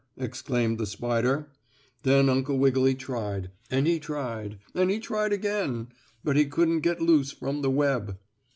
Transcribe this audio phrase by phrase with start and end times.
[0.17, 1.51] exclaimed the spider.
[2.01, 5.89] Then Uncle Wiggily tried, and he tried, and he tried again,
[6.23, 8.17] but he couldn't get loose from the web.